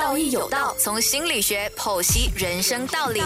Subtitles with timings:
[0.00, 3.20] 道义有道，从心理学剖析人生道理。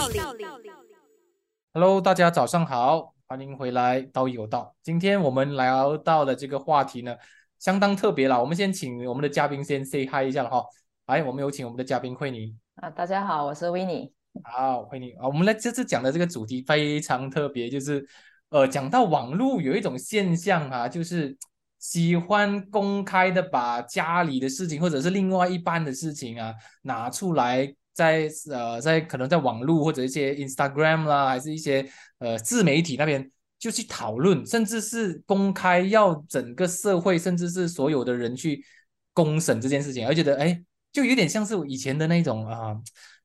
[1.73, 4.75] Hello，大家早上好，欢迎回来《道义有道》。
[4.83, 7.15] 今天我们聊到的这个话题呢，
[7.61, 8.41] 相当特别了。
[8.41, 10.65] 我们先请我们的嘉宾先 say hi 一下了哈。
[11.07, 12.53] 来，我们有请我们的嘉宾惠妮。
[12.75, 14.13] 啊，大家好，我是 w i n n
[14.43, 18.05] 好，惠妮啊，我们来这次讲的这个主题非常特别，就是
[18.49, 21.39] 呃，讲到网络有一种现象啊，就是
[21.85, 31.87] 喜欢公开的把家里的事情或者是另外一半的事情啊拿出来，在呃在可能在网络或者一些 Instagram 啦，还是一些
[32.21, 38.65] 呃自媒体那边就去讨论，甚至是公开要整个社会甚至是所有的人去
[39.13, 40.65] 公审这件事情，而觉得哎。
[40.95, 42.73] 就有点像是以前的那种啊，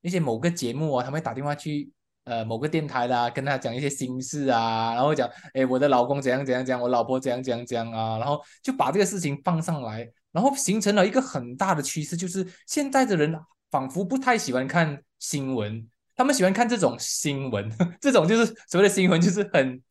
[0.01, 1.87] 那些某个节目啊，他们会打电话去
[2.25, 13.39] 呃某个电台啦，跟他讲一些心事啊，然后讲哎我的老公怎样怎样讲，我老婆怎样怎样讲啊，然后就把这个事情放上来，然后形成了一个很大的趋势，就是现在的人
[13.71, 19.81] 仿佛不太喜欢看新闻，他们喜欢看这种新闻， 这种就是所谓的新闻，就是很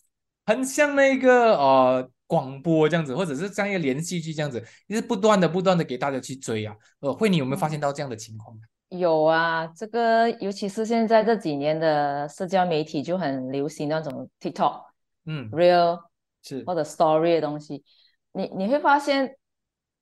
[0.46, 2.10] 很像那个呃。
[2.28, 6.76] 广播这样子，或者是像一个连续剧这样子，就是不断的、不断的给大家去追啊。
[7.00, 8.54] 呃，慧妮有没有发现到这样的情况？
[8.88, 14.84] 有啊，这个尤其是现在这几年的社交媒体就很流行那种 TikTok，
[15.26, 16.00] 嗯，Real
[16.42, 16.64] 是。
[16.64, 17.84] 或者 Story 的东西，
[18.32, 19.36] 你你会发现，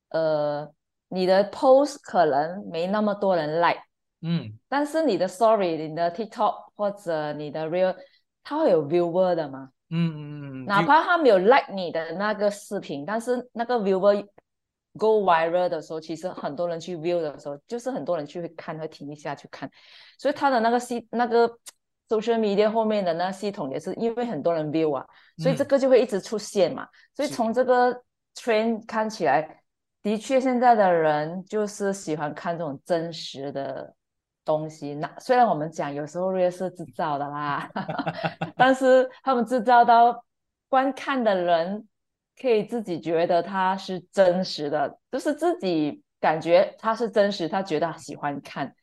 [0.09, 0.71] 呃，
[1.09, 3.81] 你的 Post 可能没那么多人 Like，
[4.21, 7.95] 嗯，但是你的 Story、你的 TikTok 或者你的 Real，
[8.43, 9.71] 它会有 Viewer 的嘛？
[9.89, 14.27] 嗯嗯嗯，哪怕他没有 like 你的那个视频，但是那个 viewer
[14.97, 19.69] go viral 的时候，其实很多人去 view 的时候，就是很多人去会看，会停一下去看，
[20.17, 21.47] 所以他的那个系那个
[22.09, 25.05] social media 后面的那系统也是因为很多人 view 啊，
[25.37, 26.87] 所以这个就会一直出现嘛。
[27.15, 27.93] 所以从这个
[28.35, 29.61] trend 看起来，
[30.01, 33.93] 的确现在的人就是喜欢看这种真实的。
[34.47, 37.69] 东西那虽然我们讲有时候略是制造的啦，
[38.55, 40.23] 但是他们制造到
[40.69, 41.85] 观看的人
[42.39, 48.73] 可以自己觉得它是真实的，就是自己感觉它是真实，他觉得喜欢看。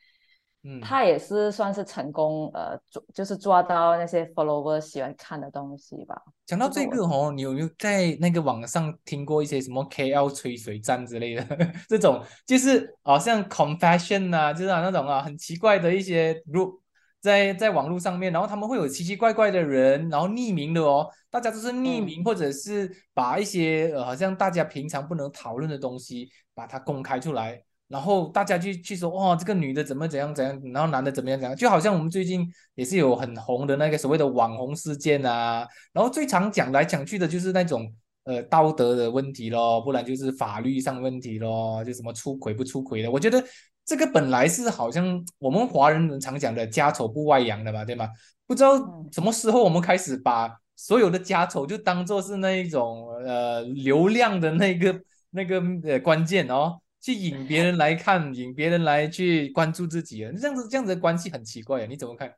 [0.67, 6.19] 嗯，他也是算是成功，呃，抓就是抓到那些 follower 喜欢看的东西吧。
[6.47, 11.45] 讲到这个哦，你有没有在那个网上听过一些什么 KL 吹水站之类的
[11.87, 12.25] 这种？
[12.47, 16.81] 就是好像 confession 啊，就是那种啊很奇怪的一些 group
[17.25, 27.63] 在在网络上面，然后他们会有奇奇怪怪的人，然后匿名的哦，大家都是匿名，或者是把一些呃好像大家平常不能讨论的东西把它公开出来。
[27.89, 35.67] 然后大家去去说，哇，这个女的怎么怎样怎样，然后男的怎么样怎样，就好像我们最近也是有很红的那个所谓的网红事件啊。
[35.95, 37.91] 然后最常讲来讲去的就是那种
[38.25, 43.11] 呃道德的问题咯，不然就是法律上问题咯，就什么出轨不出轨的。
[43.11, 43.43] 我觉得
[43.85, 48.09] 这个本来是好像我们华人常讲的家丑不外扬的嘛，对吗？
[48.47, 48.77] 不知道
[49.13, 55.01] 什么时候我们开始把所有的家丑就当做是那一种呃流量的那个
[55.31, 56.81] 那个呃关键哦。
[57.01, 62.35] 去引别人来看，引别人来去关注自己啊，这样子这样子的关系很奇怪啊，你怎么看？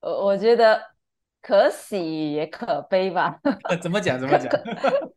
[0.00, 0.78] 我，我觉得
[1.42, 3.38] 可喜也可悲吧。
[3.82, 4.18] 怎么讲？
[4.18, 4.50] 怎么讲？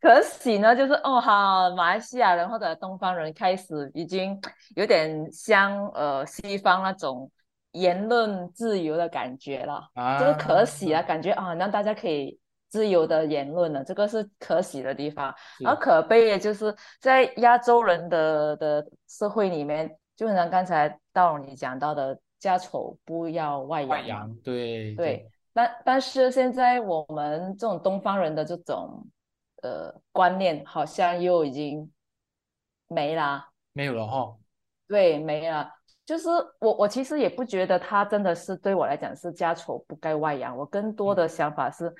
[0.01, 4.37] 可喜呢，就是哦，好，马来西亚人或者东方人开始已经
[4.75, 7.31] 有点像呃西方那种
[7.71, 12.37] 言论自由的感觉了，啊就是可喜啊，感觉啊，让大家可以。
[12.67, 15.33] 自由的言论了，这个是可喜的地方，
[15.65, 25.25] 而可悲也就是在亚洲人的的社会里面，就像刚才道你讲到的，家丑不要外扬，对对。
[25.55, 29.07] 但但是现在我们这种东方人的这种
[29.63, 31.91] 呃观念，好像又已经
[32.87, 34.35] 没啦，没有了哈。
[34.87, 35.71] 对，没了。
[36.05, 36.29] 就是
[36.59, 41.91] 我我其实也不觉得他真的是对我来讲是家丑不该外扬，我更多的想法是。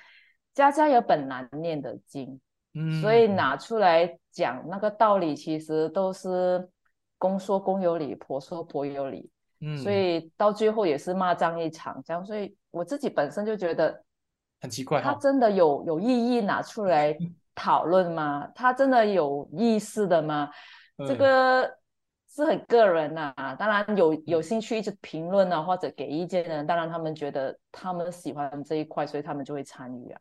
[0.54, 2.40] 家家有本难念的经，
[2.76, 6.66] 嗯，所以拿出来讲那个道理，其实都是
[7.18, 9.30] 公说公有理，婆说婆有理，
[9.60, 14.04] 嗯，所以到最后也是骂仗一场，这样，所以我自己本身就觉得
[14.60, 17.18] 很奇怪，他真的有有意义拿出来
[17.56, 18.46] 讨论吗？
[18.54, 20.50] 他真的有意思的吗？
[21.08, 21.66] 这个
[22.30, 30.20] 是很个人呐，当然有有兴趣一直评论啊或者给意见的人，当然他们觉得他们喜欢这一块，所以他们就会参与啊。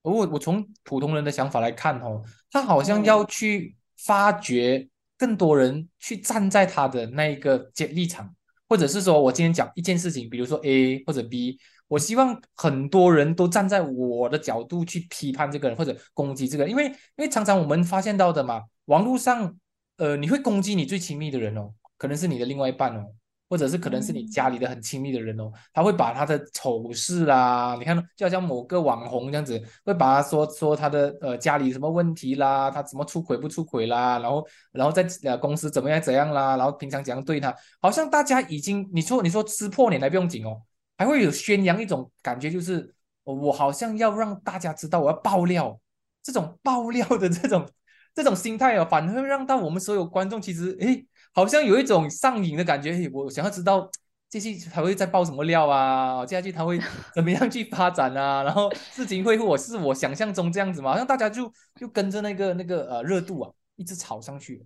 [0.00, 8.34] 我我从普通人的想法来看哦，他好像要去发掘更多人去站在他的那一个立场，
[8.68, 11.58] 或者是说我今天讲一件事情，比如说 A 或者 B，
[11.92, 19.54] 我希望很多人都站在我的角度去批判这个人或者攻击这个人，因为因为常常我们发现到的嘛，网络上
[19.98, 23.04] 呃你会攻击你最亲密的人哦，可能是你的另外一半哦，
[23.50, 40.62] 或者是可能是你家里的很亲密的人哦，他会把他的丑事啦，你看就好像某个网红这样子，会把他说说他的呃家里什么问题啦，他怎么出轨不出轨啦，然后然后在呃公司怎么样怎样啦，然后平常怎样对他，好像大家已经你说你说撕破脸还不用紧哦，
[41.02, 42.94] 还会有宣扬一种感觉，就是
[43.24, 45.76] 我好像要让大家知道我要爆料，
[46.22, 47.68] 这种爆料的这种
[48.14, 51.04] 这种心态哦，反而会让到我们所有观众其实诶。
[51.34, 53.90] 好像有一种上瘾的感觉，我想要知道
[54.28, 56.26] 接下去他会再爆什么料啊？
[56.26, 56.78] 接下去他会
[57.14, 58.42] 怎么样去发展啊？
[58.44, 60.90] 然后事情会我是我想象中这样子吗？
[60.92, 64.62] 好像大家就就跟着那个那个呃热度啊，一直炒上去。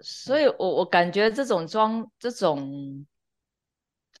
[0.00, 3.04] 所以，我我感觉这种装这种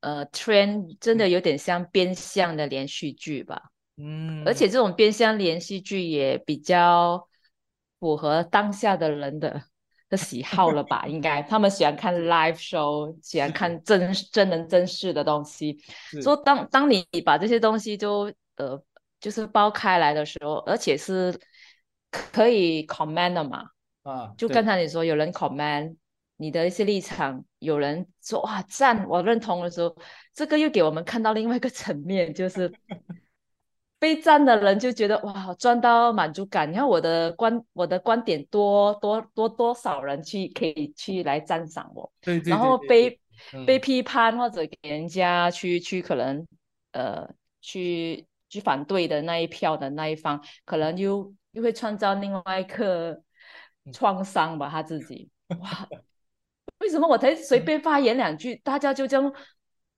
[0.00, 3.60] 呃 trend 真的有点像变相的连续剧吧？
[3.96, 7.28] 嗯，而且这种变相连续剧也比较
[7.98, 9.62] 符合当下的人的。
[10.08, 11.04] 的喜好了吧？
[11.08, 15.76] 应该他们喜欢看 live show，喜欢看真真人真事的东西。
[16.22, 18.80] 说当当你把这些东西就呃
[19.18, 21.36] 就是包开来的时候，而且是
[22.12, 23.64] 可以 comment 的嘛？
[24.04, 25.96] 啊，就刚才你说有人 comment
[26.36, 29.96] 你的一些立场，有人说哇赞，我认同的时候，
[30.34, 32.72] 这个又给我们看到另外一个层面，就是。
[33.98, 36.70] 被赞的人就觉得哇，赚到满足感。
[36.70, 42.12] 你看我的观，我的观点多多多多少人去可以去来赞赏我。
[42.20, 42.50] 对对。
[42.50, 43.18] 然后被
[43.66, 46.46] 被批判或者给人家去去可能
[46.92, 47.26] 呃
[47.62, 53.18] 去去反对的那一票的那一方，可能又又会创造另外一个
[53.94, 55.30] 创伤吧，他自己。
[55.58, 55.88] 哇，
[56.78, 59.32] 为什么我才随便发言两句，大家就这样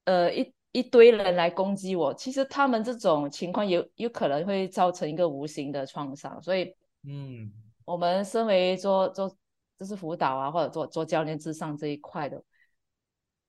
[0.05, 0.53] 呃一。
[0.71, 6.71] 一堆人来攻击我，其实他们这种情况有有可能会造成一个无形的创伤，所以，
[7.07, 7.51] 嗯，
[7.85, 9.35] 我们身为做做
[9.79, 12.39] 就是辅导啊，或者做做教练至上这一块的，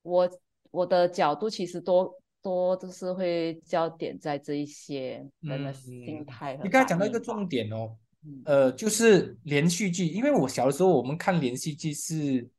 [0.01, 0.27] 我
[0.71, 2.11] 我的角度其实多
[2.41, 6.59] 多就是会焦点在这一些人的心态。
[6.63, 7.95] 你刚才讲到一个重点哦，
[8.45, 12.49] 呃，就是连续剧，因为我小的时候我们看连续剧是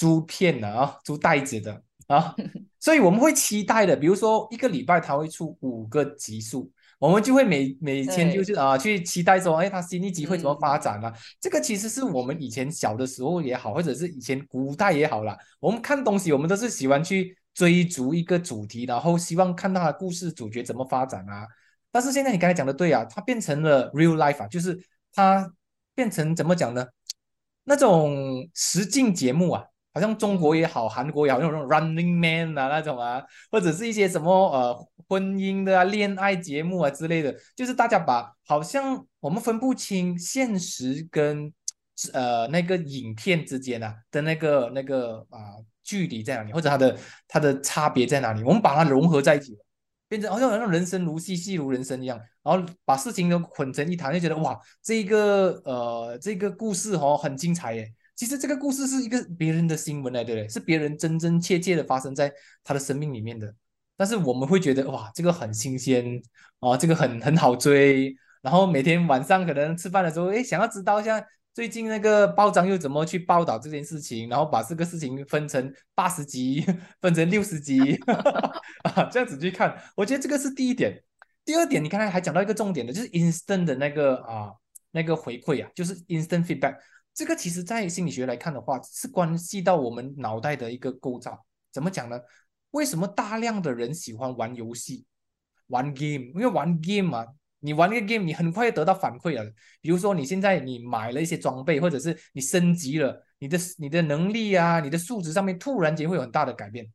[0.00, 1.82] 租片的啊，租袋子的。
[2.06, 2.34] 啊，
[2.80, 6.68] 所以我们会期待的，比如说一个礼拜他会出五个集数，
[6.98, 11.12] 我们就会每每天就是啊去期待说，哎，他新一集会怎么发展啊？
[11.40, 21.46] 这个其实是我们以前小的时候也好，或者是以前古代也好啦，我们看东西，我们都是喜欢去追逐一个主题，然后希望看到的故事主角怎么发展啊。
[21.92, 24.76] 但是现在你刚才讲的对啊，它变成了 real life 啊，就是
[25.12, 25.48] 它
[25.94, 26.84] 变成怎么讲呢？
[27.62, 29.62] 那种实境节目啊。
[29.92, 41.52] 好像中国也好，韩国也好，那种 Running Man 啊那种啊，或者是一些什么呃婚姻的啊、恋爱节目啊之类的，就是大家把好像我们分不清现实跟
[42.12, 46.96] 呃那个影片之间啊的那个那个啊距离在哪里，或者它的
[47.26, 49.58] 它的差别在哪里，我们把它融合在一起，
[50.08, 57.92] 变成好像好像人生如戏，戏如人生一样，然后把事情都混成一谈，就觉得哇，这个呃这个故事哦很精彩耶。
[58.20, 62.30] 其实这个故事是一个别人的新闻来的嘞，是别人真真切切的发生在
[62.62, 63.50] 他的生命里面的。
[63.96, 66.20] 但是我们会觉得哇，这个很新鲜
[66.58, 68.14] 啊，这个很很好追。
[68.42, 71.18] 然后每天晚上可能吃饭的时候，哎，想要知道一下
[71.54, 76.62] 最近那个报章又怎么去报道这件事情，然后把这个事情分成八十集，
[77.00, 77.98] 分成六十集
[78.84, 79.74] 啊，这样子去看。
[79.96, 81.02] 我觉得这个是第一点。
[81.42, 84.52] 第二点，你刚才还讲到一个重点的，就是 instant 的那个啊
[84.90, 86.76] 那个回馈啊，就是 instant feedback。
[87.20, 91.44] 这个其实，在心理学来看的话，是关系到我们脑袋的一个构造。
[91.70, 92.18] 怎么讲呢？
[92.70, 95.04] 为什么大量的人喜欢玩游戏、
[95.66, 96.32] 玩 game？
[96.32, 97.26] 因为玩 game 嘛，
[97.58, 99.44] 你玩那个 game，你很快就得到反馈了。
[99.82, 106.90] 比如说，你现在你买了一些装备，或者是你升级了，你的你的能力啊，你的素质上面突然间会有很大的改变。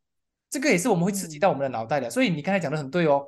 [0.50, 2.10] 这个也是我们会刺激到我们的脑袋的。
[2.10, 3.24] 所以你刚才讲的很对哦。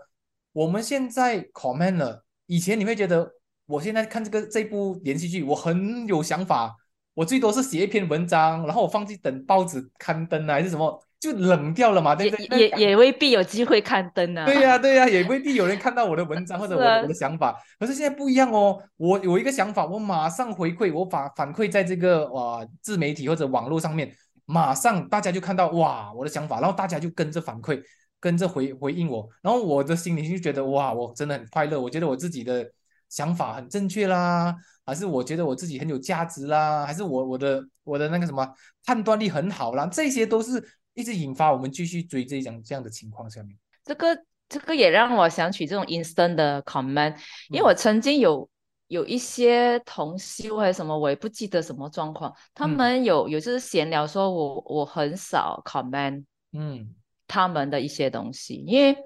[0.51, 3.35] 我们现在 comment 了，以前你会觉得。
[3.67, 6.73] 我现在看这个这部连续剧，我很有想法。
[7.17, 12.59] 我最多是写一篇文章，然后我放弃等报纸刊登啊，还是什么，就冷掉了嘛，对不对？
[12.59, 14.45] 也也未必有机会刊登啊。
[14.45, 17.57] 对呀，对呀， 也未必有人看到我的文章或者我 我的想法。
[17.79, 24.13] 可是现在不一样哦，我有一个想法，我马上回馈，我反反馈在这个哇自媒体或者网络上面，
[24.45, 27.81] 马上大家就看到哇我的想法，然后大家就跟着反馈，
[28.19, 32.63] 跟着回回应我，然后我的心里就觉得哇，我真的很快乐，我觉得我自己的。
[33.09, 38.47] 想法很正确啦，还是我觉得我自己很有价值啦，还是我我的我的那个什么
[38.85, 43.57] 判断力很好啦，这些都是一直引发我们继续追这样这样的情况下面。
[43.83, 44.17] 这个
[44.49, 47.15] 这个也让我想起这种 instant 的 comment，
[47.49, 48.49] 因为我曾经有
[48.87, 56.23] 有一些同修还是什么，我也不记得什么状况，他们有有就是闲聊说我我很少 comment，
[56.53, 56.95] 嗯，
[57.27, 58.97] 他们的一些东西，因为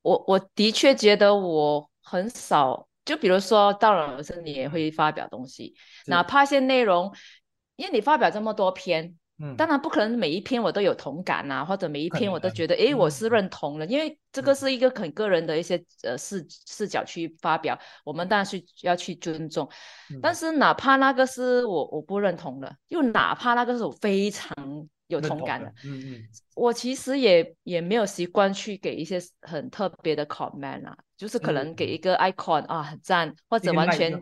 [0.00, 5.74] 我我的确觉得我很少，就比如说到了老师，你也会发表东西，
[6.06, 7.10] 哪怕一些内容，
[7.76, 9.16] 因为你发表这么多篇。
[9.56, 19.68] 当然不可能每一篇我都有同感呐，或者每一篇我都觉得哎我是认同的，因为这个是一个很个人的一些呃视视角去发表，我们当然是要去尊重。
[20.20, 24.52] 但是哪怕那个是我我不认同的，又哪怕那个是我非常。
[25.08, 34.12] 有同感的，嗯嗯，我其实也也没有习惯去给一些很特别的 comment 啊，就是可能给一个 icon 啊，很赞，或者完全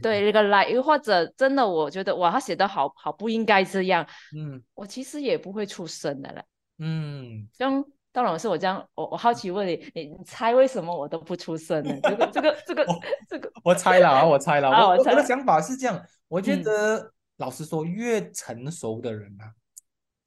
[0.00, 6.44] 对那个 like，又或者真的我觉得哇，他写的好好不应该这样，嗯，我其实也不会出声的了，
[6.78, 11.94] 嗯，像当老师我这样，我我好奇问你，你你猜为什么我都不出声呢？
[12.02, 12.86] 这个这个这个
[13.28, 19.50] 这个，我猜了啊，我猜了， 我我的想法是这样，我觉得老实说，越成熟的人啊。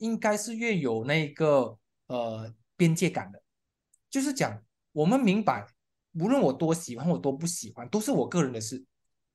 [0.01, 1.77] 应该是越有那个
[2.07, 3.39] 呃边界感的，
[4.09, 4.59] 就是讲
[4.91, 5.65] 我们明白，
[6.13, 8.83] 无论我多喜欢我多不喜欢，都是我个人的事，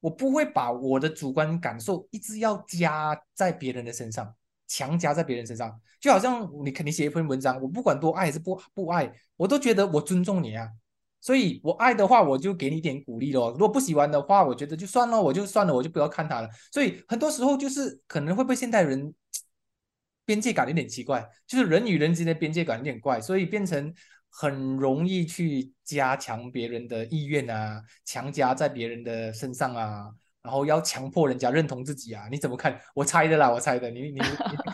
[0.01, 4.35] 我不会把我的主观感受一直要加在别人的身上，
[4.67, 5.81] 强加在别人身上。
[6.01, 10.69] 就好像你肯定写一篇文章，我不管多爱还是不不爱，我都觉得我尊重你啊，
[11.21, 13.53] 所以我爱的话，我就给你点鼓励咯。
[13.53, 16.49] 如果不喜欢的话，我觉得就算了，我就算了，我就不要看他了。
[16.73, 19.15] 所以很多时候就是可能会被现代人。
[20.27, 23.95] 边界感有点奇怪，就是人与人之间的边界感有点怪，所以变成
[24.29, 30.11] 很容易去加强别人的意愿啊，强加在别人的身上啊，
[30.43, 32.79] 然后要强迫人家认同自己啊，你怎么看？
[32.95, 34.21] 我猜的啦，我猜的，你你你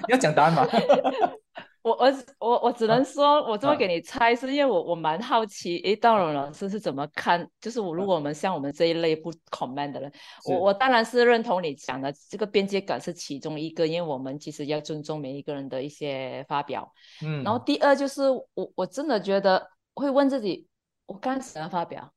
[0.08, 0.66] 要讲答案吗？
[1.82, 7.48] 我我我我只能说，我这么给你猜，是因为我我蛮好奇，诶，道荣老师是怎么看？
[7.60, 10.12] 就是我如果我们像我们这一类不 comment 的人，
[10.46, 16.92] 我我当然是认同你讲的，这个边界感是其中一个，因为我们其实要尊重每一个人的一些发表。
[17.20, 17.42] 嗯。
[17.42, 20.68] 然后第二就是我我真的觉得会问自己，
[21.06, 22.12] 我干什么发表？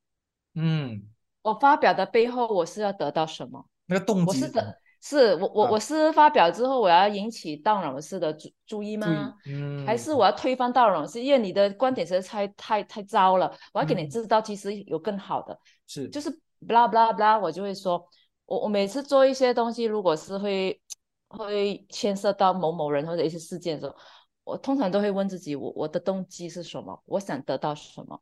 [0.53, 1.01] 嗯。
[1.41, 3.65] 我发表的背后，我是要得到什么？
[3.87, 4.25] 那个动机。
[4.25, 4.79] 我是的。
[5.07, 9.35] 是我我我是发表之后，我要引起道老师的注注意吗？
[9.45, 11.21] 嗯，还是我要推翻道老师？
[11.21, 15.55] 因为你的观点实在太太太糟了，我要给你知道，其实有更好的。
[15.85, 16.31] 是，就是
[16.67, 18.03] blah blah blah，我就会说，
[18.47, 20.81] 我我每次做一些东西，如果是会
[21.27, 23.95] 会牵涉到某某人或者一些事件的时候，
[24.43, 26.99] 我通常都会问自己，我我的动机是什么？
[27.05, 28.19] 我想得到什么？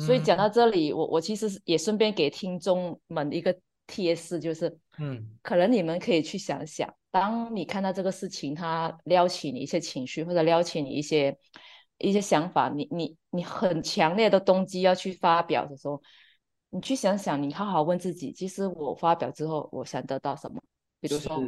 [0.00, 3.56] 所以讲到这里，我我其实也顺便给听众们一个。
[3.86, 11.36] 贴士就是，嗯，可能你们可以去想想，当你看到这个事情，它撩起你一些情绪，或者撩起你一些
[11.98, 16.00] 一些想法，你你你很强烈的动机要去发表的时候，
[16.70, 20.62] 你去想想，你好好问自己，其实我发表之后，我想得到什么？
[21.00, 21.42] 比如说，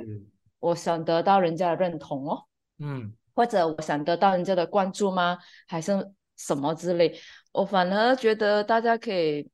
[0.61, 2.45] 我想得到人家的认同哦，
[2.79, 5.39] 嗯，或者我想得到人家的关注吗？
[5.67, 5.93] 还是
[6.37, 7.19] 什么之类？
[7.53, 9.51] 我反而觉得大家可以。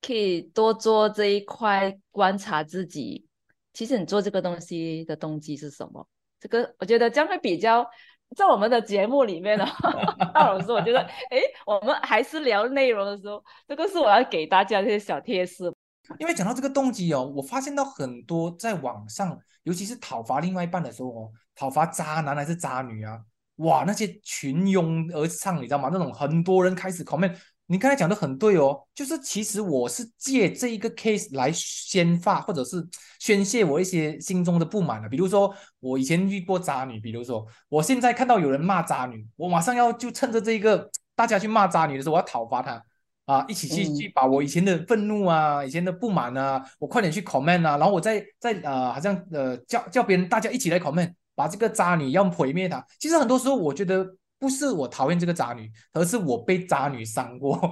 [0.00, 3.26] 可以多做这一块观察自己，
[3.72, 6.06] 其实你做这个东西的动机是什么？
[6.40, 7.86] 这个我觉得将会比较
[8.34, 9.66] 在我们的节目里面呢。
[10.32, 15.70] 大老师，我觉得，哎，我们还是聊内容的时候，这个是我要给大家这些小贴士。
[16.18, 23.20] 因为讲到这个动机哦，我发现到很多在网上，尤其是讨伐另外一半的时候哦，讨伐渣男还是渣女啊，
[23.56, 25.90] 哇，那些群拥而上，你知道吗？
[25.92, 27.36] 那种很多人开始 comment。
[27.70, 32.84] 你刚才讲的很对哦，就是其实我是借这一个 case 来宣发或者是
[33.20, 42.82] 宣泄我一些心中的不满的，比如说我以前遇过渣女，比如说我现在看到有人骂渣女，我马上要就趁着这个大家去骂渣女的时候，我要讨伐她
[43.26, 52.84] 啊，一起去去把我以前的愤怒啊、以前的不满啊，我快点去 comment 啊，然后我再再呃，好像呃叫叫别人大家一起来 comment，把这个渣女要毁灭她。
[52.98, 54.16] 其实很多时候我觉得。
[54.40, 57.56] 不是我讨厌这个渣女，而是我被渣女伤过，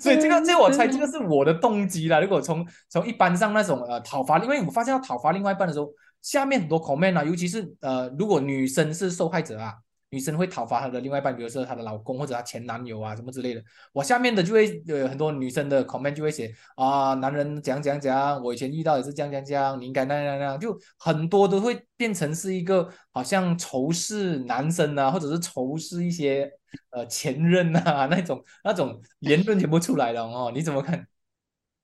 [0.00, 2.20] 所以这个这我猜这个是我的动机啦。
[2.20, 9.74] 如果从从一般上那种呃讨伐，因为我发现要讨伐另外一半的时候，下面很多 comment 啊，尤其是呃如果女生是受害者啊。
[10.12, 13.64] 女生会讨伐她的另外一半，比如说她的老公或者她前男友啊什么之类的。
[13.94, 26.52] 我下面的就会有很多女生的 comment 就会写啊，男人讲讲讲，我以前遇到也是这样讲讲，你应该那样那样，就很多都会变成是一个好像仇视男生啊，或者是仇视一些
[26.90, 30.52] 呃前任啊那种那种言论全部出来了哦。
[30.54, 31.06] 你怎么看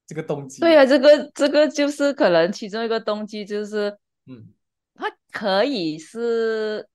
[0.06, 0.60] 这个动机？
[0.60, 4.52] 对啊，这个这个就是可能其中一个动机就是，嗯，
[4.94, 6.86] 他可以是。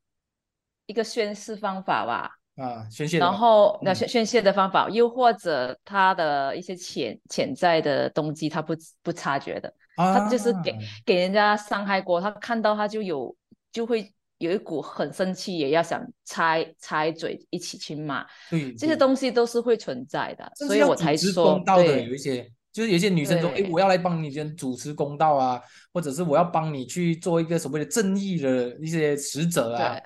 [0.86, 10.76] 一个宣誓方法吧，啊，宣泄，然后那宣宣泄的方法，又或者他的一些潜潜在的动机，他不不察觉的，他就是给
[11.06, 13.36] 给人家伤害过，他看到他就有
[13.72, 18.26] 就会有一股很生气，也要想拆拆嘴一起去骂。
[18.50, 25.62] 对，这些东西都是会存在的，所以我才说，公道的有一些，就是有些女生说，哎，我要来帮你先主持公道啊，
[25.94, 29.98] 或者是我要帮你去做一个所谓的正义的一些使者啊。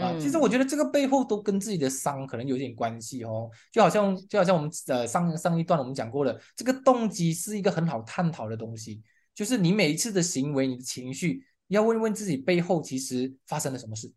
[0.00, 9.02] 啊，其实我觉得这个背后都跟自己的伤可能有点关系哦，就好像就好像我们呃上上一段我们讲过了，这个动机是一个很好探讨的东西，
[9.34, 14.10] 就是你每一次的行为，你的情绪，要问问自己背后其实发生了什么事，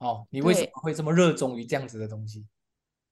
[0.00, 2.44] 哦，你为什么会这么热衷于这样子的东西？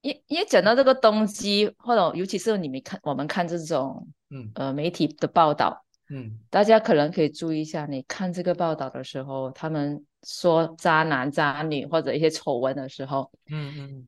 [0.01, 10.05] 因因为讲到这个动机，或者尤其是你们看我们看这种嗯呃媒体的报道，嗯，大家可能可以注意一下，你看这个报道的时候，他们。
[10.25, 14.07] 说渣男渣女或者一些丑闻的时候，嗯嗯，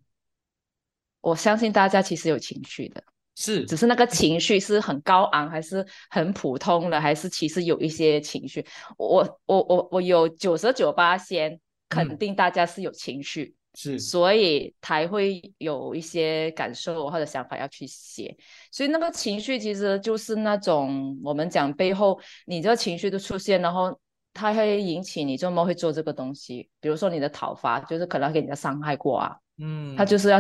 [1.22, 3.04] 我相信大家其实有情绪的，
[3.36, 8.66] 是，只是那个情绪是很高昂，还是很普通的，还是其实有一些情绪。
[8.98, 18.36] 我我我我有九十九八先肯定大家是有情绪，是，所以才会有一些感受或者想法要去写。
[18.72, 24.00] 所以那个情绪其实就是那种我们讲背后，你这个情绪的出现，然后。
[24.38, 30.40] 它会引起你这么会做这个东西，比如说你的讨伐，就是可能给人家伤害过啊，嗯，他就是要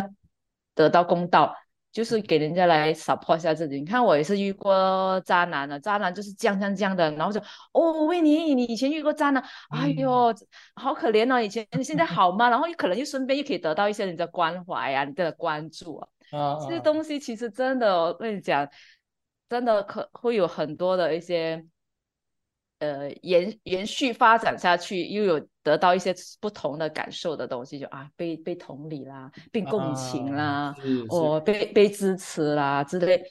[0.76, 1.52] 得到公道，
[1.92, 3.80] 就是给人家来 support 一下自己。
[3.80, 7.42] 你看我也是遇过渣男的，渣男就是这样这样这样的，然后就
[7.74, 10.32] 哦，维尼，你以前遇过渣男，哎呦，
[10.76, 12.52] 好可怜哦，以前你现在好吗？
[12.52, 16.08] 然后可能又顺便又可以得到一些人的关怀啊，你的关注啊，
[16.62, 18.70] 这些东西其实真的，我跟你讲，
[19.50, 21.66] 真的可会有很多的一些。
[22.80, 30.76] 呃，延延续发展下去，又有得到一些不同的感受的东西，就啊，被被同理啦，被共情啦，
[31.10, 33.24] 哦，被被支持啦之类，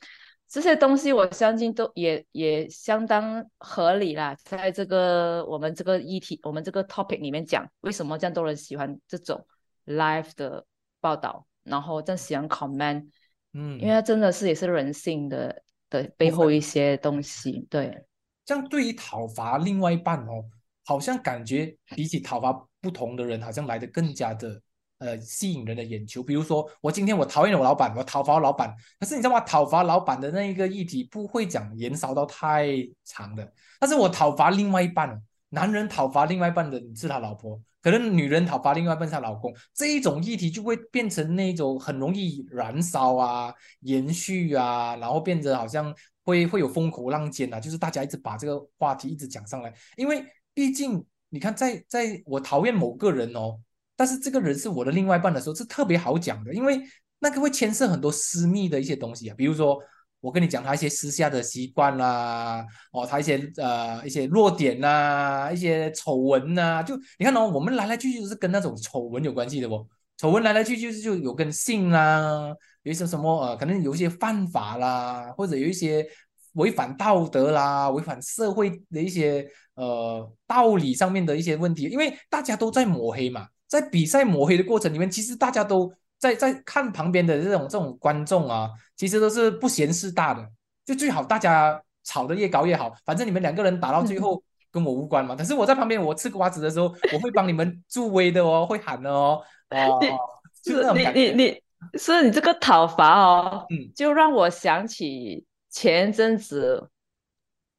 [0.49, 4.35] 这些东西我相信都也也相当合理啦。
[4.43, 9.47] 在这个我们这个议题，我们这个 topic 里面讲，为什么这样多人喜欢这种
[9.87, 10.67] live 的
[11.01, 13.07] 报道，然后这样喜欢 comment，
[13.53, 18.05] 嗯，因为它真的是也是人性的的背后一些东西，对。
[18.47, 20.45] 这样对于讨伐另外一半哦，
[20.85, 24.63] 好像感觉比起讨伐不同的人，好像来的更加的
[24.99, 26.23] 呃吸引人的眼球。
[26.23, 29.41] 比如说，我今天我讨厌我老板，我讨伐老板，可是你知道吗？
[29.41, 32.69] 讨伐老板的那一个议题不会讲延烧到太
[33.05, 33.53] 长的。
[33.81, 45.93] 但是我讨伐另外一半，男人讨伐另外一半的是他老婆，可能女人讨伐另外一半是他老公，这一种议题就会变成那种很容易燃烧啊、延续啊，然后变得好像。
[46.27, 53.59] 会会有风口浪尖啊，就是大家一直把这个话题一直讲上来，因为毕竟你看，在在我讨厌某个人哦，
[53.97, 56.83] 但是这个人是我的另外一半的时候，是特别好讲的，因为
[57.21, 59.79] 那个会牵涉很多私密的一些东西啊，比如说
[60.21, 69.87] 我跟你讲他一些私下的习惯啦，哦，他一些呃一些弱点呐，一些丑闻呐，就你看哦，我们来来去去都是跟那种丑闻有关系的哦，
[70.17, 72.55] 丑闻来来去去就有跟性啦。
[72.83, 76.07] 有一些什么呃，可能有一些犯法啦，或者有一些
[76.55, 90.49] 违反道德啦、违反社会的一些呃道理上面的一些问题，因为大家都在抹黑嘛，在比赛抹黑的过程里面，其实大家都在在看旁边的这种这种观众啊，其实都是不嫌事大的，
[90.85, 95.35] 就最好大家吵得越高越好，反正你们两个人打到最后 跟我无关嘛。
[95.37, 100.01] 但是我在旁边，我吃瓜子的时候，我会帮你们助威的哦，会喊的哦，哦，
[100.63, 101.63] 就那种感觉。
[101.95, 106.89] 是你这个讨伐哦，嗯，就让我想起前阵子，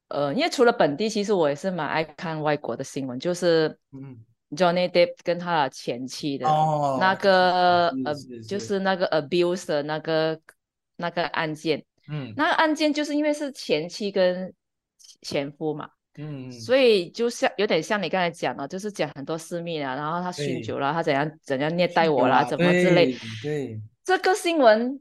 [0.08, 4.16] 呃，因为除了本地，其实我也是蛮爱看外国的新闻，就是嗯
[4.52, 6.46] ，Johnny Depp 跟他的前妻的
[6.98, 8.14] 那个呃，
[8.48, 10.40] 就是那个 abuse 的那个
[10.96, 14.54] 那个案件，嗯，那个案件就是因为是前妻跟
[15.20, 15.90] 前夫嘛。
[16.20, 23.16] 嗯，所以就像有点像你刚才讲的，就是讲很多私密啊，然后他酗酒了，他怎样怎样虐待我啦，怎么之类。
[23.40, 25.00] 对，这个新闻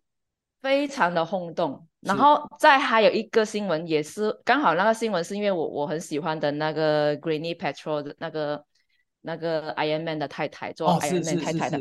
[0.62, 1.88] 非常的轰动。
[2.02, 8.64] 然后再还有一个新闻，也是刚好那个新闻是因为我我很喜欢的那个 Greeny Petrol 的那个
[9.22, 11.80] 那个 Iron Man 的太太做 Iron Man 太太的，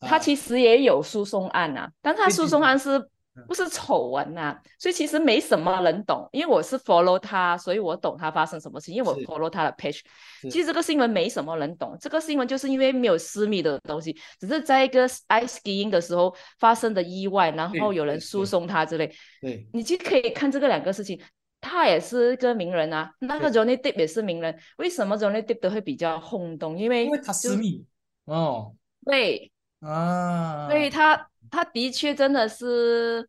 [0.00, 3.08] 他其实也有诉讼案啊，但他诉讼案是。
[3.48, 10.00] 不是丑闻呐，所以其实没什么人懂，因为我是 follow 他，所以我懂他发生什么事情，因为我 follow 他的 page。
[10.42, 19.12] 其实这个新闻没什么人懂，这个新闻就是因为没有私密的东西，只是在一个 ice skiing 的时候发生的意外，然后有人输送他之类。
[19.40, 21.20] 对，你就可以看这个两个事情，
[21.60, 26.78] 他也是一个名人啊，那个 Johnny Depp 也是名人，为什么 Johnny Depp 会比较轰动？
[26.78, 27.84] 因为因为他私密
[28.26, 29.50] 哦，对。
[29.80, 31.28] 啊，所以他。
[31.54, 33.28] 他的确真的是，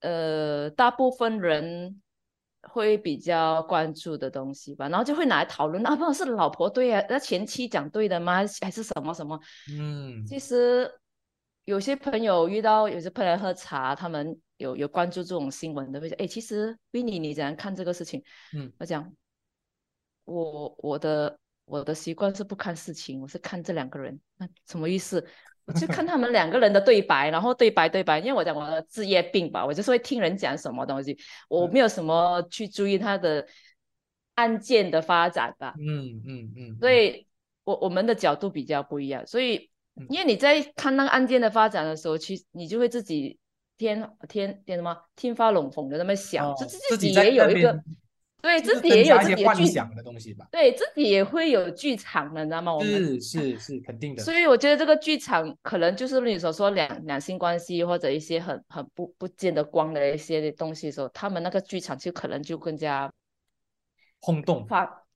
[0.00, 2.00] 呃，大部分人
[2.62, 8.36] 会比较关注的东西吧，然后就会拿来讨论啊，不是老婆对啊，那前妻讲对的吗？
[8.60, 9.38] 还是什么什么？
[9.70, 10.90] 嗯，其实
[11.64, 18.22] 有些朋友遇到有些朋友喝茶，他们有有关注这种新闻的，会说，哎，其实 Vinny 你怎样看这个事情？
[18.54, 19.12] 嗯，我讲，
[20.24, 25.26] 我我的我的习惯是不看事情，我是看这两个人，那什么意思？
[25.64, 31.16] 我就看他们两个人的对白，然后对白对白，因为我讲我的职业病吧，我就是会听人讲什么东西，
[31.48, 33.46] 我没有什么去注意他的
[34.34, 35.74] 案件的发展吧。
[35.78, 36.76] 嗯嗯嗯。
[36.80, 37.26] 所以
[37.64, 39.70] 我我们的角度比较不一样，所以
[40.08, 43.38] 因为你在看那个案件的发展的时候，其实你就会自己
[43.78, 47.82] 天天天什么天发龙凤的那么想，就自己也有一个。
[48.42, 52.78] 对自己也有自己幻想的东西吧，对自己也会有剧场的，你知道吗？
[52.80, 54.22] 是是是，肯定的。
[54.22, 63.08] 所以我觉得这个剧场可能就是你所说两两性关系或者一些很很不不见得光的一些东西的时候，他们那个剧场就可能就更加
[64.20, 64.66] 轰动。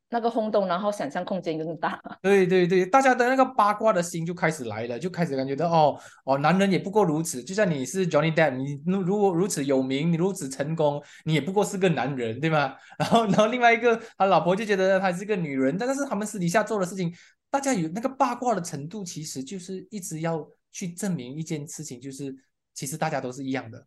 [0.09, 2.01] 那个轰动，然后想象空间更大。
[2.23, 7.43] 对对对，大家的那个八卦的心就开始来了，就开始感觉到哦哦，男人也不过如此。
[7.43, 12.75] 就像你是 Johnny Depp，你如如果如此有名，你如此成功，你也不过是个男人，对吗？
[12.99, 17.13] 然后然后另外一个他老婆就觉得他是个女人，但是他们私底下做的事情，
[17.51, 22.33] 大家有那个八卦的程度，其实就是一直要去证明一件事情，就是
[22.75, 23.85] 其实大家都是一样的。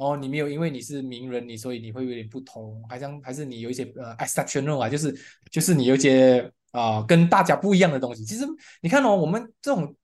[0.00, 5.14] 哦，你没有因为你是名人，你所以你会有点不同，好像还是你有一些呃 exceptional 啊，就是
[5.50, 8.24] 就是你有一些啊跟大家不一样的东西。
[8.24, 8.46] 其实
[8.80, 9.94] 你看哦，我们这种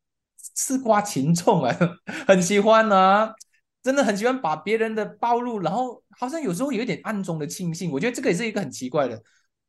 [0.54, 1.74] 吃瓜群众啊，
[2.26, 3.34] 很喜欢啊，
[3.82, 7.90] 真的很喜欢把别人的暴露，然后好像有时候有一点暗中的庆幸。
[7.90, 9.18] 我觉得这个也是一个很奇怪的，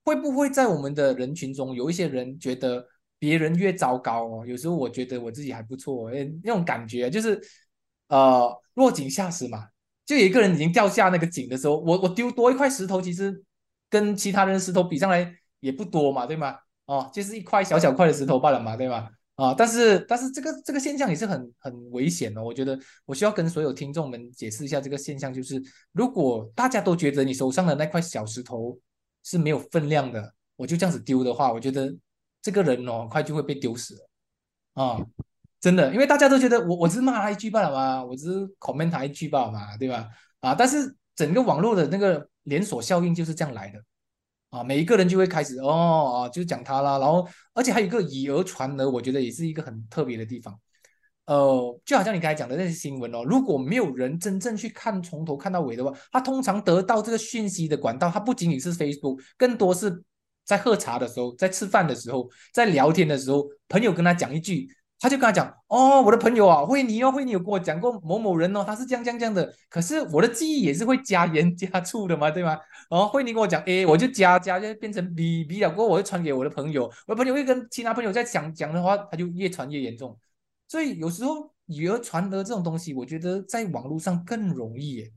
[0.04, 2.86] 会不会在我们的人群中有一些人觉得
[3.18, 4.46] 别人越糟糕哦？
[4.46, 7.42] 有时候我觉得我自己还不错，哎，那种感觉就是
[8.10, 9.70] 呃落井下石嘛。
[10.08, 13.44] 就有一个人已经掉下那个井的时候，我我丢多一块石头，其实
[13.90, 16.56] 跟其他人石头比上来也不多嘛，对吗？
[16.86, 19.10] 哦，就是一块小小块的石头罢了嘛，对吗？
[19.36, 28.80] 啊，但是但是这个这个现象也是很很危险的，我觉得我需要跟所有听众们解释一下这个现象，就是如果大家都觉得你手上的那块小石头
[29.24, 31.94] 是没有分量的，我就这样子丢的话，我觉得
[32.42, 34.10] 这个人哦，很快就会被丢死了
[34.84, 35.06] 啊。
[35.60, 40.08] 真的，因为大家都觉得我我只是骂他一句罢了嘛，我只是 comment 他一句罢了嘛，对吧？
[40.40, 43.80] 啊，但是整个网络的那个连锁效应就是这样来的
[44.52, 50.58] 啊，每一个人就会开始哦啊，就讲他啦，然后而且还有一个以讹传讹，我觉得也是一个很特别的地方。
[51.26, 60.04] 呃，就好像你刚才讲的那些新闻哦，如果没有人真正去看从头看到尾的话，他通常得到这个讯息的管道，他不仅仅是 Facebook，更多是
[60.46, 64.70] 在喝茶的时候，在吃饭的时候，在聊天的时候，朋友跟他讲一句。
[65.00, 69.54] 他就跟他讲，哦，我的朋友啊，慧妮哦，慧妮有跟我讲过某某人哦，他是这样这样这样的。
[69.70, 72.58] 可是我的记忆也是会加盐加醋的嘛，对吗？
[72.90, 80.18] 然后慧妮跟我讲 A，我就加加就变成 B，B 了过后我就传给我的朋友，我的朋友会跟其他朋友在讲讲的话，他就越传越严重。
[80.68, 85.12] 所以有时候以讹传讹这种东西，我觉得在网络上更容易，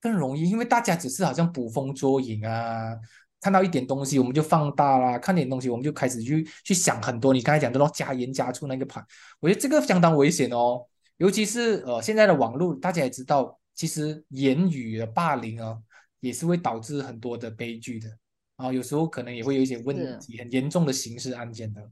[0.00, 2.96] 更容易，因为大家只是好像捕风捉影啊。
[3.44, 7.30] 看到一点东西，我们就放大啦；看点东西，我们就开始去去想很多。
[7.34, 9.04] 你刚才讲的那种加盐加醋那个盘，
[9.38, 10.80] 我觉得这个相当危险哦。
[11.18, 15.76] 尤其是呃现在的网络，大家也知道，其实言语的霸凌啊，
[16.20, 18.08] 也是会导致很多的悲剧的
[18.56, 18.72] 啊。
[18.72, 21.82] 有时候可能也会有一些问题，很严重的刑事案件的。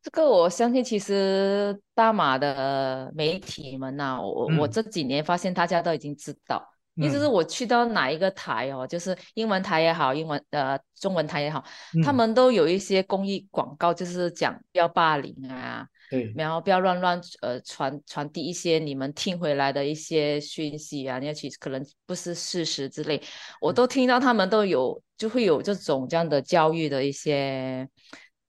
[0.00, 6.66] 这个我相信，其实大马的媒体们呐，我我这几年发现大家都已经知道。
[7.00, 11.64] 意思是我去到哪一个台哦，就是英文台也好，英文呃中文台也好，
[12.04, 23.20] 他们都有一些公益广告，就是讲不要霸凌啊，对，然后不要乱乱呃传传递一些你们听回来的一些讯息啊，那其实可能不是事实之类，
[23.60, 27.88] 我都听到他们都有就会有这种这样的教育的一些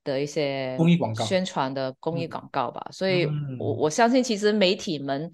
[0.04, 1.24] 的一些公益广告。
[1.24, 3.08] 宣传的公益广告吧，所。
[3.08, 3.26] 以
[3.58, 5.30] 我我相信其实媒体们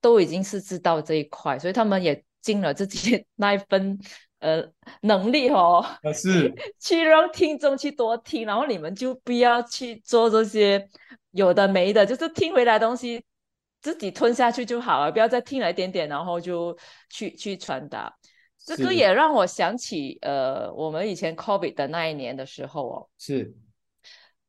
[0.00, 2.22] 都已经是知道这一块，所以他们也。
[2.40, 3.98] 尽了自己那一份
[4.38, 4.64] 呃
[5.02, 10.88] 能力哦，是 去让听众去多听，然后你们就不要去做这些
[11.32, 13.24] 有的没的，就是听回来东西
[13.80, 16.76] 自己吞下去就好了，不要再听了一点点，然后就
[17.10, 18.16] 去去传达。
[18.64, 23.54] 这个也让我想起呃，我们以前 COVID 的那一年的时候哦，是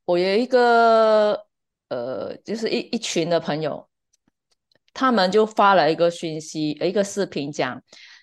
[0.05, 1.45] 我有一个
[1.89, 3.87] 呃，就是一一群的朋友。
[4.93, 7.81] 他们就发了一个讯息，一个视频，讲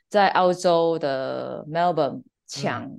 [0.08, 2.90] 在澳洲的 Melbourne 抢，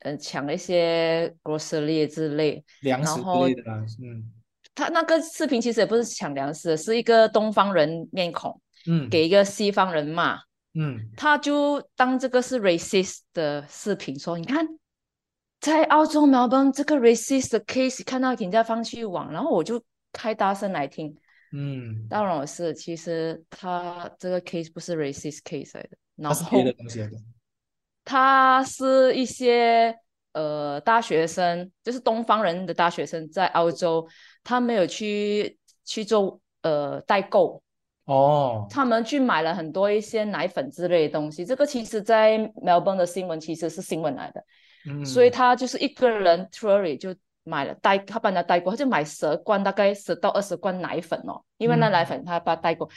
[0.00, 3.62] 嗯，抢一些 grocery 之类，粮食之类的
[4.02, 4.32] 嗯，
[4.74, 10.38] 他那个视频其实也不是抢粮食，是一个东方人面孔，嗯，给一个西方人骂，
[10.74, 14.66] 嗯，他就当这个是 racist 的视频说，你看，
[15.60, 21.14] 在澳洲苗本这个 racist 的 case 看到人家放去网，然后我就开大声来听，
[21.52, 27.16] 嗯，当然我是，其实他这个 case 不是 racist case 来的，然后别的东西来的，
[28.04, 29.96] 他是一些
[30.32, 34.08] 呃大学生，就是东方人的大学生在澳洲，
[34.42, 37.62] 他没有去去做呃代购。
[38.04, 44.44] 哦，他们去买了很多一些奶粉之类的东西，这个其实在 Melbourne 的新闻其实是新闻来的，
[44.88, 52.88] 嗯，所以他就是一个人 t r u y 就买了代，他帮他代购，他就买十罐，大概十到二十罐奶粉哦，因为那奶粉他帮他带过，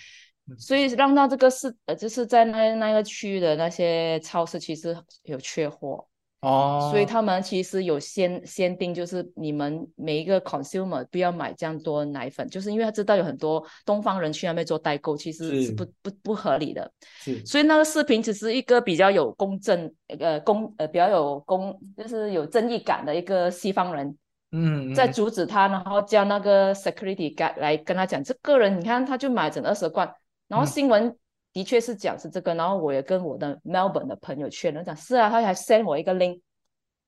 [0.57, 6.07] 所以让到这个是呃，就是在那那个区域的那些超市其实有缺货。
[6.41, 15.71] 哦，所以他们其实有先先定，就是你们每一个 consumer 不要买这样多奶粉，就是因为他知道有很多东方人去那边做代购，其实是。
[15.71, 16.91] 不不不合理的。
[17.23, 24.15] 是，所以那个视频只是一个比较有公正，呃公呃比较有公，就是有正义感的一个西方人，
[24.51, 30.13] 嗯，在阻止他，然后叫那个 security guard 来跟他讲，这个人你看他就买整二十罐，
[30.47, 31.15] 然后新闻。
[31.53, 36.41] 的确是讲是这个，然后我也跟我的 Melbourne 的朋友确认讲是啊，他还 send 我一个 link，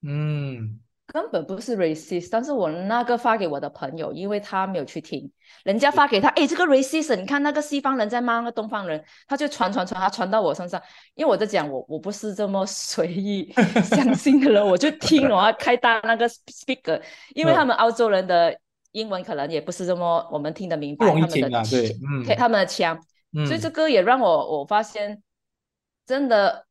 [0.01, 5.31] 嗯，根本不是 racist，但是我那个发给我的朋友，因为他没有去听，
[5.63, 10.81] 人家发给他，哎，这个 racist，你看那个西方人在骂那个东方人，他就传传传，他传到我身上，
[11.15, 13.51] 因为我在讲我我不是这么随意
[13.83, 17.01] 相信的人，我就听，我要开大那个 speaker，
[17.33, 18.59] 因为他们澳洲人的
[18.91, 22.99] 英文可能也不是这么我们听得明白，他们的对，嗯，他们的腔。
[23.45, 25.21] 所以这个也让我我发现，
[26.05, 26.65] 真的，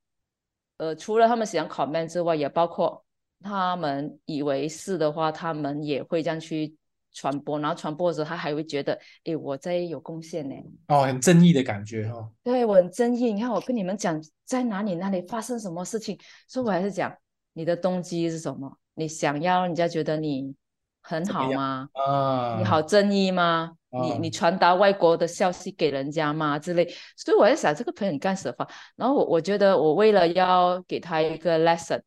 [0.78, 3.04] 呃，除了他们喜欢 comment 之外，也包括
[3.42, 6.74] 他们以为是的话，他们也会这样去
[7.12, 10.54] 传播，然后传播的时候，他还会觉得，哎，我在有贡献呢。
[10.88, 12.28] 哦，很正义的感觉哈。
[12.42, 13.32] 对，我很正义。
[13.32, 16.18] 你看，我跟你们讲，在哪里哪里发生什么事情，
[16.48, 17.14] 所以我还是讲
[17.52, 18.78] 你的动机是什么？
[18.94, 20.54] 你想要人家觉得你
[21.02, 21.88] 很好吗？
[21.92, 23.72] 啊，你好正义吗？
[23.90, 26.86] 你你传达外国的消息给人家吗之类？
[27.16, 28.66] 所以我在想，这个朋友你干什么？
[28.94, 32.02] 然后我我觉得我为了要给他一个 lesson，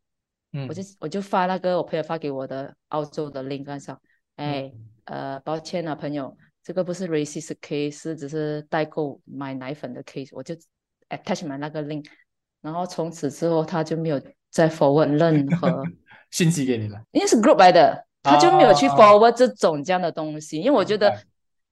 [0.53, 3.99] 嗯，我就我就发那个我朋友发给我的澳洲的 link 上，
[4.35, 4.71] 哎，
[5.05, 10.55] 呃，抱歉啊，朋友，这个不是 racist case，只是代购买奶粉的 case，我就
[11.09, 12.05] attach 买那个 link，
[12.61, 15.83] 然后从此之后他就没有再 forward 任何
[16.31, 21.13] 信息给你了，因为是 group 来的，他就没有去 forward 这种这样的东西，因为我觉得。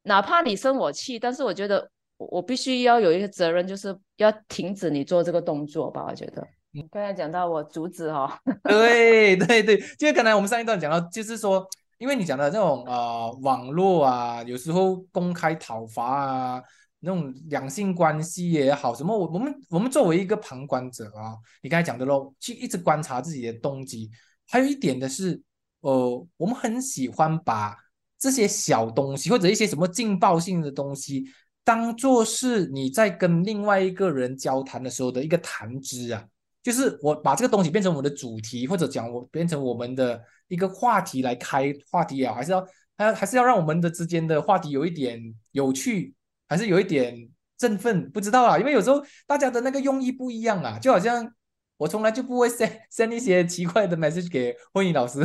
[0.03, 6.05] 哪怕你生我气，但是我觉得我必须要有一个责任，就是要停止你做这个动作吧。
[6.07, 6.47] 我觉得，
[6.91, 8.31] 刚才讲到我阻止哦，
[8.63, 16.63] 对对对，就刚才我们上一段讲到，就是说，因为你讲的这种呃网络啊，有时候公开讨伐啊，
[16.99, 24.09] 那种两性关系也好，什么我我们我们作为一个旁观者啊，你刚才讲的咯，去一直观察自己的动机，
[24.47, 25.41] 还有一点的是，
[25.81, 27.75] 呃，我们很喜欢把。
[28.19, 31.23] 这些小东西或者一些什么劲爆性的东西，
[31.63, 36.25] 当做是你在跟另外一个人交谈的时候的一个谈资啊，
[36.67, 45.17] 就是我把这个东西变成我们的主题，或者讲我变成我们的一个话题来开话题啊，还是要还还是要让我们的之间的话题有一点
[45.53, 46.13] 有趣，
[46.49, 48.11] 还是有一点振奋？
[48.11, 51.31] 不知道啊，因为有时候大家的那个用意不一样啊，就好像。
[51.79, 55.19] 我从来就不会 send send 一些奇怪的 message 给婚姻老师，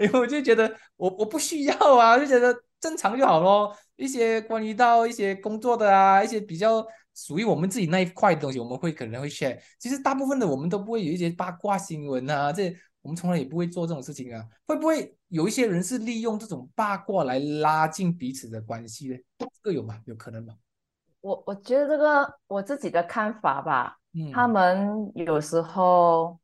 [0.00, 3.72] 因为我就觉得我我不需要啊，就觉得正常就好咯。
[3.94, 6.84] 一些关于到一些工作的啊，一些比较
[7.18, 9.58] 属于我们自己那一块的东西，我们会可能会 share。
[9.76, 14.46] 其实大部分的我们都不会有一些八卦新闻啊，这我们从来也不会做这种事情啊。
[14.66, 19.16] 会不会有一些人是利用这种八卦来拉近彼此的关系呢？
[19.38, 20.00] 这个有吗？
[20.04, 20.54] 有可能吗？
[21.20, 23.98] 我我觉得这个我自己的看法吧。
[24.14, 26.38] 嗯他们有时候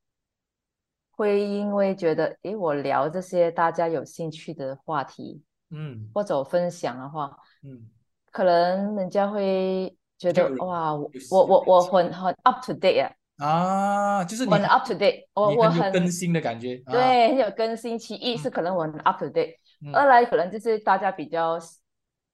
[1.12, 7.88] 会因为觉得，诶，我聊这些大家有兴趣的话题，嗯，或者我分享的话，嗯，
[8.32, 13.10] 可能人家会觉得，哇，我我我很很 up to date 啊，
[13.46, 17.98] 啊就是很 up to date，我我很更新的感觉，对，很有更新。
[17.98, 19.56] 其一是可能我很 up to date，
[19.92, 21.58] 二来可能就是大家比较。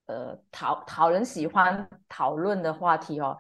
[0.07, 3.39] 呃，讨讨人喜欢讨论的话题哦，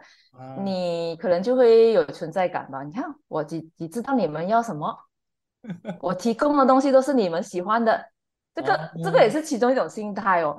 [0.62, 2.85] 你可能就会有存在感吧。
[2.85, 4.96] 你看，我只只知道你们要什么，
[5.98, 8.00] 我提供的东西都是你们喜欢的，
[8.55, 10.57] 这个这个也是其中一种心态哦。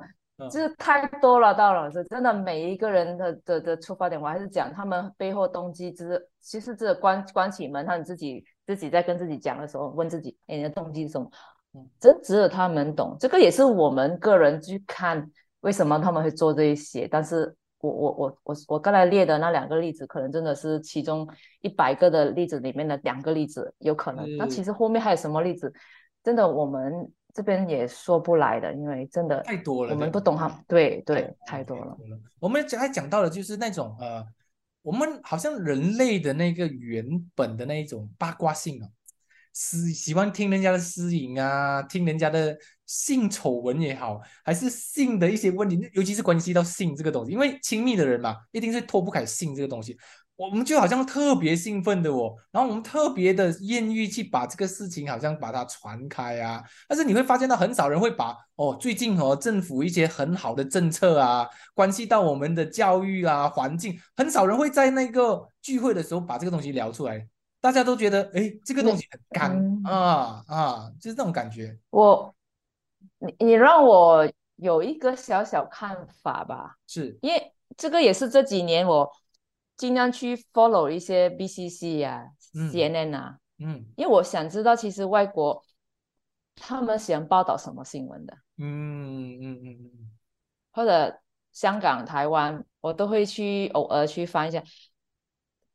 [0.50, 11.30] 就是太多了，到老师真的，每一个人的的的出发点，我还是讲他们背后动机，就是其实这关关起门，他们自己自己在跟自己讲的时候，问自己，哎，你的动机是什么？
[11.74, 13.16] 嗯，真只有他们懂。
[13.18, 15.30] 这个也是我们个人去看。
[15.60, 17.06] 为什么他们会做这一些？
[17.06, 21.24] 但是我我我我我刚才列的那两个例子，可能真的是其中
[21.60, 24.26] 一百个的例子里面的两个例子，有可能。
[24.36, 25.72] 那其实后面还有什么例子？
[26.24, 30.62] 真的我们这边也说不来的，因为真的太多了，我们不懂哈。
[30.68, 31.96] 对对，太多了。
[32.38, 34.24] 我们还讲到了就是那种呃，
[34.82, 38.88] 我们好像人类的那个原本的那一种八卦性啊。
[39.54, 49.94] 私喜欢听人家的私隐啊，听人家的性丑闻也好，还是性的一些问题，尤其是关系到性这个东西，因为亲密的人嘛，一定是脱不开性这个东西。
[50.42, 56.60] 我们就好像特别兴奋的哦，然后我们特别的艳遇去把这个事情好像把它传开啊。
[56.88, 67.24] 但是你会发现到很少人会把哦，最近哦政府一些很好的政策啊，关系到我们的教育啊环境，很少人会在那个聚会的时候把这个东西聊出来。
[67.60, 71.78] 大家都觉得，哎，这个东西很干啊啊，就是这种感觉。
[71.90, 72.34] 我，
[73.20, 79.08] 你你让我有一个小小看法吧，是因为这个也是这几年我
[79.82, 85.60] 尽量去 follow 一些 BCC 呀、CNN 啊，嗯，因为我想知道其实外国
[86.54, 90.10] 他们喜欢报道什么新闻的，嗯嗯嗯嗯，
[90.70, 94.62] 或者香港、台湾，我都会去偶尔去翻一下。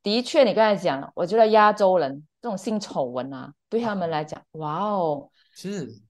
[0.02, 6.02] 的确，你刚才讲，我觉得亚洲人这种性丑闻啊，对他们来讲，哇哦，是，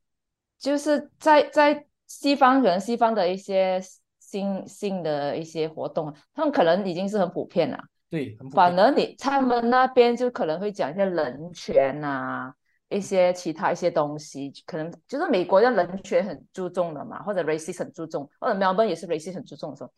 [0.59, 3.81] 就是在在西方，可能西方的一些
[4.27, 7.79] 性性的一些活动，他们可能已经是很普遍了。
[8.09, 12.53] 对，很反而你他们那边就可能会讲一些人权啊，
[12.89, 19.91] 一些其他一些东西，可能就是美国的人权很注重的嘛，或者 racist 很注重，或者 Melbourne 也是 racist 很注重的时候。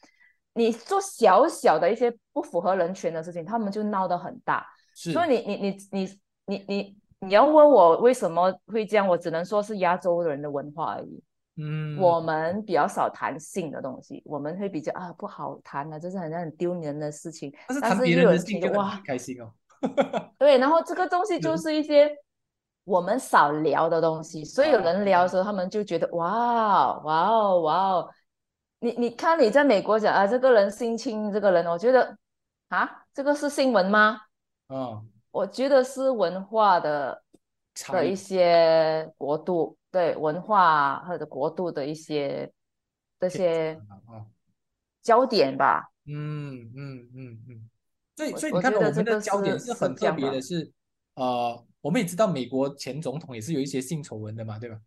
[0.54, 4.66] 你做小小的一些不符合人权的事情，他们就闹得很大。
[4.96, 11.24] 所以你你你你你你你要问我为什么会这样，我只能说是亚洲人的文化而已。
[11.60, 17.54] 嗯，我们比较少谈性的东西，我们会比较啊不好谈啊，这是很很丢人的事情。
[17.68, 19.52] 但是谈别人的性就哇开心哦。
[20.40, 22.10] 对，然后这个东西就是一些
[22.86, 28.10] 我们少聊的东西，所以有人聊的时候，他们就觉得哇哇哦哇哦。
[28.80, 32.18] 你你看你在美国讲啊，这个人性侵这个人，我觉得
[32.70, 34.22] 啊，这个是新闻吗？
[34.70, 37.22] 嗯，我觉得是文化的
[37.88, 42.52] 的一些国度，对文化或者国度的一些
[43.20, 43.80] 这些
[45.02, 45.92] 焦点吧。
[46.06, 47.70] 嗯嗯嗯嗯，
[48.16, 50.72] 所以所以你看到我们的焦点是很特别的，是
[51.16, 54.80] 呃，我们也知道美国前总统也是有一些性丑闻的嘛，对吧？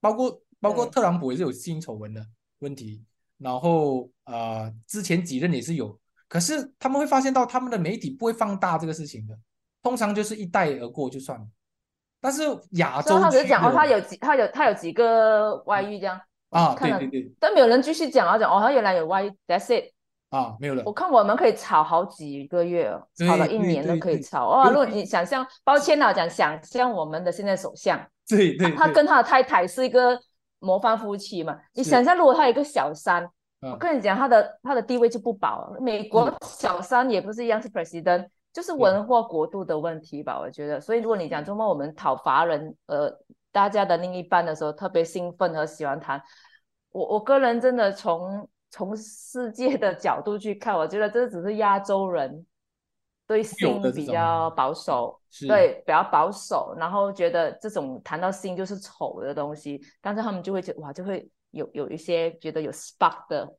[0.00, 2.26] 包括包括特朗普也是有性丑闻的
[2.60, 3.04] 问题。
[3.36, 9.36] 然后呃，之前几任也是有，可是他们会发现到他们的媒体不会放大这个事情的，
[9.82, 11.46] 通常就是一带而过就算了。
[12.24, 19.92] 但是亚洲，他只是讲哦，他有几，他有他有几个外遇这样啊，对对对，但没有人继续讲啊，讲哦，他原来有外遇，That's it
[20.30, 20.82] 啊，没有了。
[20.86, 24.70] 我看我们可以吵好几个月，吵了一年都可以吵哦。
[24.70, 30.18] 如果你想象，抱歉啊，讲想象我们的现在首相， 对对，他跟他的太太是一个。
[30.60, 33.28] 模范夫妻嘛，你想象如果他有一个小三，
[33.60, 35.70] 我跟你讲，他的他的地位就不保。
[35.78, 40.40] 美国小三也不是一样是 president，就是文化国度的问题吧？
[40.40, 43.10] 我觉得，所以如果你讲周末我们讨伐人，呃，
[43.52, 46.22] 大家的另一半的时候特别兴奋和喜欢谈，
[46.90, 52.46] 我我个人真的从从世界的角度去看，我觉得这只是亚洲人。
[53.26, 63.50] 对性比较保守，对比较保守，然后觉得这种谈到性就是丑的东西，但是他们就会觉哇，就会有有一些觉得有 spark 的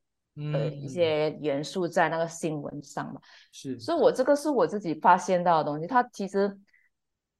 [0.52, 3.20] 呃一些元素在那个新闻上嘛。
[3.50, 5.86] 是，所以我这个是我自己发现到的东西。
[5.86, 6.56] 它其实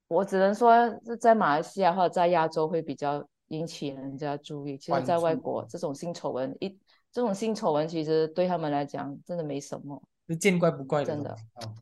[0.09, 6.68] 我只能说是在马来西亚或者在亚洲会比较引起人家注意，其实在外国这种性丑闻一
[7.12, 11.74] 这种性丑闻其实对他们来讲真的没什么，是见怪不怪的，真的啊。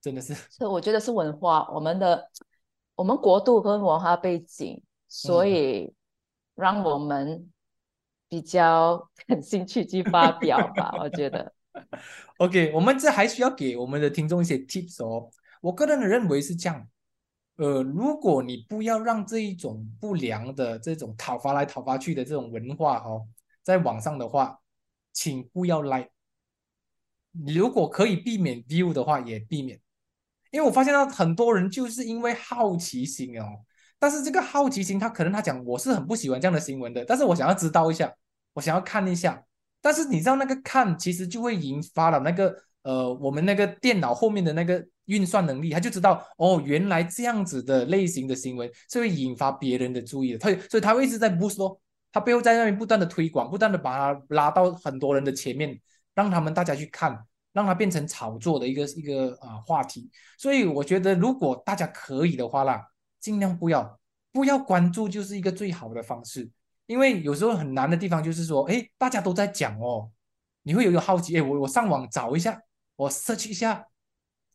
[0.00, 2.30] 真的是，所以我觉得是文化，我们的
[2.94, 5.92] 我们国度跟文化背景，所以
[6.54, 7.50] 让我们
[8.28, 10.92] 比较 感兴趣去发表吧。
[10.98, 11.52] 我觉得，
[12.38, 15.30] OK，我们这还需要给我们的听众一些 tips 哦。
[15.60, 16.88] 我个人的认为是这样，
[17.56, 23.26] 呃，如果你不要让这一种不良的这种讨伐来讨伐去的这种文化哦，
[23.62, 24.60] 在网上的话，
[25.12, 26.10] 请不要 like。
[27.46, 29.80] 如果可以避免 view 的话，也避免。
[30.50, 33.44] 因为我发现到很多人就是因为好奇心哦，
[33.98, 38.10] 但是这个好奇心他可能他讲我是很不喜欢这样的新闻的，但是我想要知道一下，
[38.54, 39.42] 我想要看一下，
[39.80, 51.78] 但是你知道那个看其实就会引发了那个呃我们那个电脑后面的那个运算能力，他就知道哦原来这样子的类型的新闻是会引发别人的注意的，他所以他会一直在 boost，
[52.12, 55.80] 他背后在那边不断的推广，不断的把它拉到很多人的前面。
[56.14, 57.16] 让他们大家去看，
[57.52, 60.10] 让它变成炒作的一个一个啊话题。
[60.36, 62.84] 所以我觉得，如果大家可以的话啦，
[63.20, 64.00] 尽量不要
[64.32, 66.50] 不要关注，就是一个最好的方式。
[66.88, 70.10] 因为有时候很难的地方就是说，哎，大家都在讲哦，
[70.62, 72.58] 你会有一个好奇，哎，我我上网找一下，
[72.96, 73.86] 我 search 一下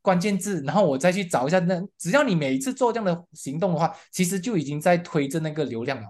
[0.02, 1.60] 关键字，然后我再去找一下。
[1.60, 6.08] 那只要你每一次做这样的行动的话，其实就已经在推着那个流量了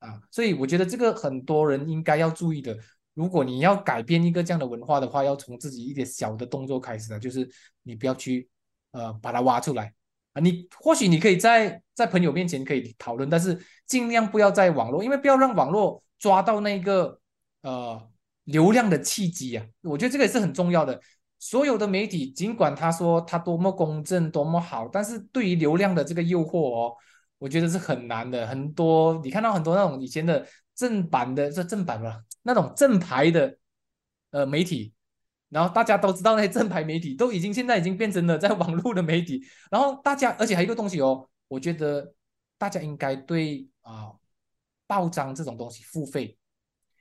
[0.00, 0.20] 啊。
[0.30, 2.76] 所以我觉得这个很多人应该要注意的。
[3.14, 7.48] 如果你要改变一个这样的文化的话，要从自己一点小的动作开始的，就是
[7.82, 8.48] 你不要去
[8.90, 9.92] 呃把它挖出来。
[10.32, 17.20] 啊，你或许你可以在在朋友面前可以讨论，但是尽量不要在网络，因为不要让网络抓到那个
[17.62, 18.10] 呃
[18.44, 19.66] 流量的契机啊。
[19.82, 21.00] 我觉得这个也是很重要的。
[21.38, 26.94] 所有的媒体，尽管他说他多么公正、多么好，但是对于流量的这个诱惑哦，
[27.38, 28.46] 我觉得是很难的。
[28.46, 33.58] 很多你看到很多那种以前的正版的这正版吧，那种正牌的
[34.30, 34.94] 呃媒体。
[35.52, 39.44] 然后大家都知道那些正牌媒体都已经现在已经变成了在网络的媒体。
[39.70, 42.14] 然后大家，而且还有一个东西哦，我觉得
[42.56, 44.10] 大家应该对啊
[44.86, 46.34] 报章这种东西付费，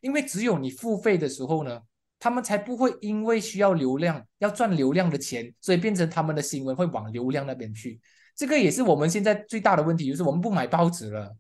[0.01, 1.81] 因为只有你付费的时候呢，
[2.19, 8.01] 他们才不会因为需要流量要赚流量的钱，所以变成他们的新闻会往流量那边去。
[8.35, 11.33] 这个也是我们现在最大的问题，就是我们不买报纸了。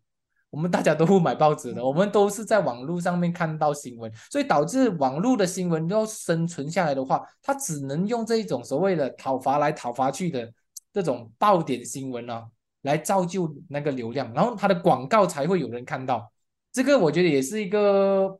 [0.51, 10.53] 我们大家都不买报纸的，我们都是在网络上面看到新闻，所以导致网络的新闻要生存下来的话，它只能用这一种所谓的讨伐来讨伐去的
[10.91, 12.45] 这种爆点新闻啊，
[12.81, 16.29] 来造就那个流量，然后它的广告才会有人看到。
[16.73, 18.37] 这个我觉得也是一个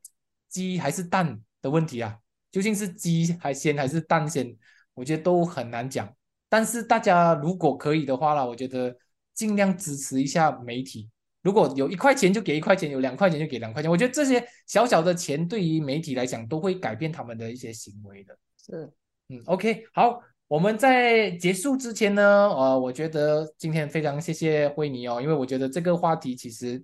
[0.49, 2.17] 鸡还是蛋的问题啊，
[2.51, 4.53] 究竟是鸡还先还是蛋先，
[4.95, 6.13] 我觉得都很难讲。
[6.49, 8.93] 但是大家如果可以的话啦，我觉得
[9.33, 11.09] 尽量支持一下媒体。
[11.41, 13.89] 如果有一块钱就给一块钱，有两块钱就给两块钱。
[13.89, 18.37] 我觉得这些小小的钱对于媒体来讲都会改变他们的一些行为的。
[18.63, 18.91] 是，
[19.29, 26.83] 嗯，OK，好，我们在结束之前呢，呃，我觉得今天非常谢谢慧妮哦，因为我觉得这个话题其实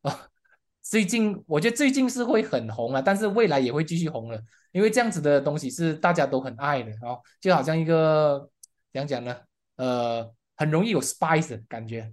[0.00, 0.26] 啊，
[0.82, 4.40] 最近我觉得最近是会很红了，但是未来也会继续红了，
[4.72, 8.38] 因为这样子的东西是大家都很爱的哦，就好像一个
[8.90, 9.36] 怎样讲呢？
[9.76, 12.10] 呃，很容易有 spice 的感觉。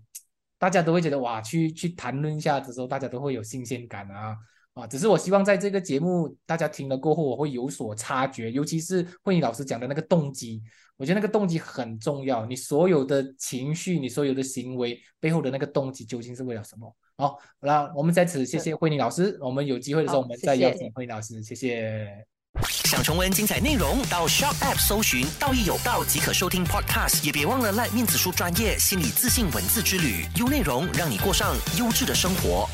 [0.65, 4.35] 大家都会觉得哇，去去谈论一下的时候，大家都会有新鲜感啊
[4.73, 4.87] 啊！
[4.87, 10.63] 只是我希望在这个节目大家听了过后，我会有所察觉，尤其是慧妮老师讲的那个动机，
[10.97, 12.47] 我觉得那个动机很重要。
[12.47, 16.91] 你所有的情绪，你所有的行为背后的那个动机究竟是为了什么？
[17.15, 22.25] 好，那我们在此谢谢慧妮老师，我们有机会的时候我们再邀请慧妮老师，谢谢。
[22.63, 27.23] 想重温精彩内容，到 Shop App 搜寻“道义有道”即可收听 Podcast。
[27.23, 32.69] 也别忘了赖面子书专业心理自信文字之旅，优内容让你过上优质的生活。